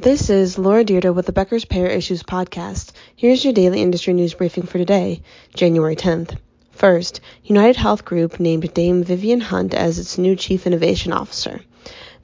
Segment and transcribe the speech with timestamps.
[0.00, 2.92] This is Laura Dyrda with the Becker's Payer Issues podcast.
[3.14, 5.20] Here's your daily industry news briefing for today,
[5.52, 6.38] January 10th.
[6.70, 11.60] First, United Health Group named Dame Vivian Hunt as its new Chief Innovation Officer.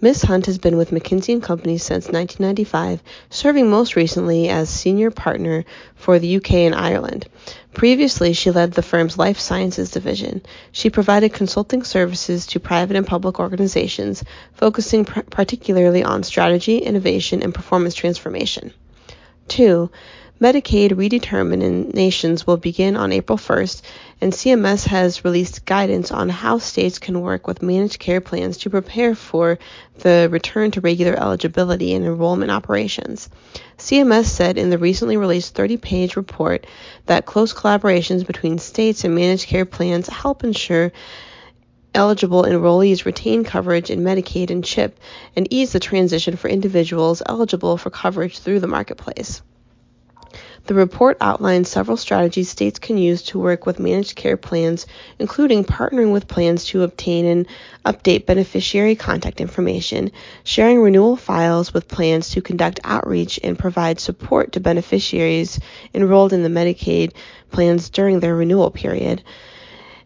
[0.00, 0.22] Ms.
[0.22, 5.64] Hunt has been with McKinsey & Company since 1995, serving most recently as senior partner
[5.94, 7.26] for the UK and Ireland.
[7.72, 10.42] Previously, she led the firm's life sciences division.
[10.72, 14.22] She provided consulting services to private and public organizations,
[14.52, 18.72] focusing pr- particularly on strategy, innovation, and performance transformation.
[19.48, 19.90] 2.
[20.40, 23.82] Medicaid redeterminations will begin on April 1st,
[24.20, 28.68] and CMS has released guidance on how states can work with managed care plans to
[28.68, 29.60] prepare for
[29.98, 33.30] the return to regular eligibility and enrollment operations.
[33.78, 36.66] CMS said in the recently released 30 page report
[37.06, 40.90] that close collaborations between states and managed care plans help ensure
[41.94, 44.98] eligible enrollees retain coverage in Medicaid and CHIP
[45.36, 49.40] and ease the transition for individuals eligible for coverage through the marketplace.
[50.66, 54.86] The report outlines several strategies states can use to work with managed care plans,
[55.18, 57.46] including partnering with plans to obtain and
[57.84, 60.10] update beneficiary contact information,
[60.42, 65.60] sharing renewal files with plans to conduct outreach and provide support to beneficiaries
[65.92, 67.12] enrolled in the Medicaid
[67.50, 69.22] plans during their renewal period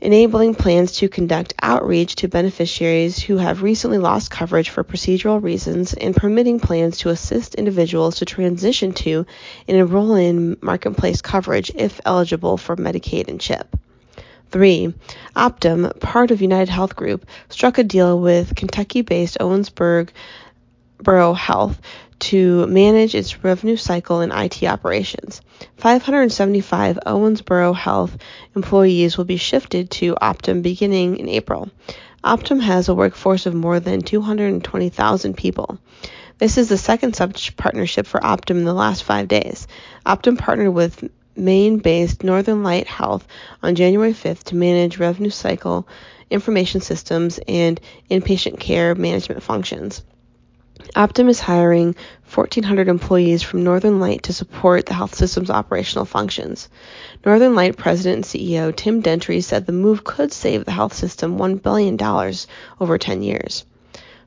[0.00, 5.94] enabling plans to conduct outreach to beneficiaries who have recently lost coverage for procedural reasons,
[5.94, 9.26] and permitting plans to assist individuals to transition to
[9.66, 13.76] and enroll in marketplace coverage if eligible for Medicaid and CHIP.
[14.50, 14.94] 3.
[15.34, 20.08] Optum, part of United Health Group, struck a deal with Kentucky based Owensboro
[21.36, 21.80] Health
[22.18, 25.42] to manage its revenue cycle and IT operations.
[25.76, 28.16] 575 Owensboro Health
[28.54, 31.70] employees will be shifted to Optum beginning in April.
[32.24, 35.78] Optum has a workforce of more than 220,000 people.
[36.38, 39.66] This is the second such partnership for Optum in the last five days.
[40.04, 43.26] Optum partnered with Maine based Northern Light Health
[43.62, 45.86] on January 5th to manage revenue cycle
[46.30, 47.80] information systems and
[48.10, 50.02] inpatient care management functions.
[50.94, 51.96] Optum is hiring
[52.32, 56.68] 1,400 employees from Northern Light to support the health system's operational functions.
[57.24, 61.38] Northern Light President and CEO Tim Dentry said the move could save the health system
[61.38, 61.98] $1 billion
[62.80, 63.64] over 10 years.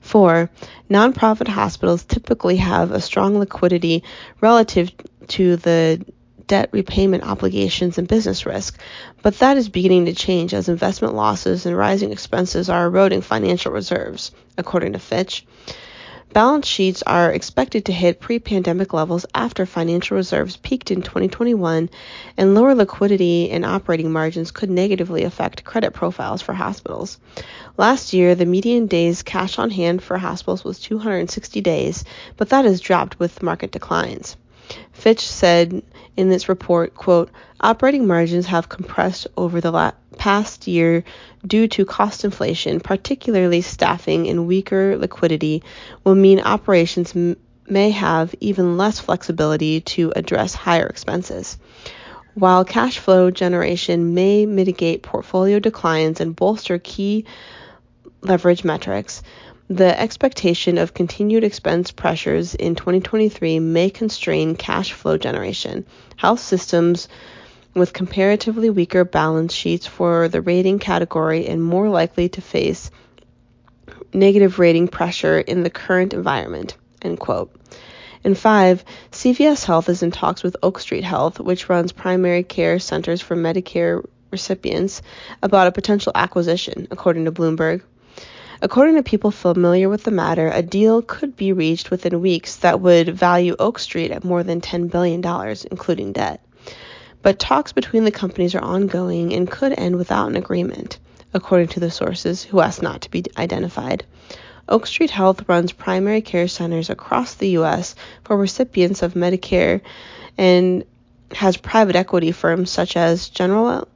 [0.00, 0.48] 4.
[0.88, 4.04] Nonprofit hospitals typically have a strong liquidity
[4.40, 4.90] relative
[5.28, 6.04] to the
[6.46, 8.78] debt repayment obligations and business risk,
[9.22, 13.70] but that is beginning to change as investment losses and rising expenses are eroding financial
[13.70, 15.44] reserves, according to Fitch.
[16.34, 21.88] Balance sheets are expected to hit pre pandemic levels after financial reserves peaked in 2021,
[22.36, 27.18] and lower liquidity and operating margins could negatively affect credit profiles for hospitals.
[27.78, 32.04] Last year, the median days cash on hand for hospitals was 260 days,
[32.36, 34.36] but that has dropped with market declines.
[34.92, 35.82] Fitch said
[36.16, 37.30] in its report, quote,
[37.60, 41.04] operating margins have compressed over the la- past year
[41.46, 45.62] due to cost inflation, particularly staffing and weaker liquidity
[46.04, 47.36] will mean operations m-
[47.68, 51.58] may have even less flexibility to address higher expenses.
[52.34, 57.24] While cash flow generation may mitigate portfolio declines and bolster key
[58.22, 59.22] leverage metrics,
[59.68, 65.84] the expectation of continued expense pressures in 2023 may constrain cash flow generation.
[66.16, 67.08] Health systems
[67.74, 72.90] with comparatively weaker balance sheets for the rating category and more likely to face
[74.14, 76.76] negative rating pressure in the current environment.
[77.02, 77.54] End quote.
[78.24, 82.78] And five, CVS Health is in talks with Oak Street Health, which runs primary care
[82.78, 85.02] centers for Medicare recipients,
[85.42, 87.82] about a potential acquisition, according to Bloomberg.
[88.60, 92.80] According to people familiar with the matter, a deal could be reached within weeks that
[92.80, 95.22] would value Oak Street at more than $10 billion,
[95.70, 96.40] including debt.
[97.22, 100.98] But talks between the companies are ongoing and could end without an agreement,
[101.32, 104.04] according to the sources, who asked not to be identified.
[104.68, 107.94] Oak Street Health runs primary care centers across the U.S.
[108.24, 109.82] for recipients of Medicare
[110.36, 110.84] and
[111.30, 113.86] has private equity firms such as General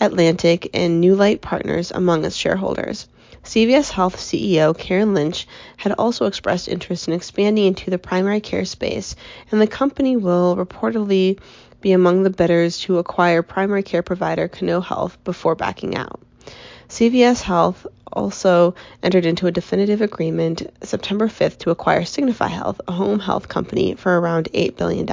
[0.00, 3.08] Atlantic and New Light Partners among its shareholders.
[3.44, 5.46] CVS Health CEO Karen Lynch
[5.76, 9.16] had also expressed interest in expanding into the primary care space,
[9.50, 11.38] and the company will reportedly
[11.82, 16.20] be among the bidders to acquire primary care provider Cano Health before backing out.
[16.88, 22.92] CVS Health also entered into a definitive agreement September 5th to acquire Signify Health, a
[22.92, 25.06] home health company, for around $8 billion.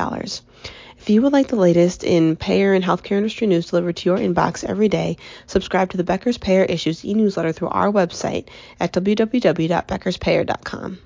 [1.02, 4.20] If you would like the latest in payer and healthcare industry news delivered to your
[4.20, 5.18] inbox every day,
[5.48, 8.50] subscribe to the Becker's Payer Issues e-newsletter through our website
[8.80, 11.00] at www.beckerspayer.com.